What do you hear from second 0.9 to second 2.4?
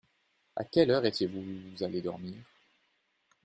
étiez-vous allés dormir?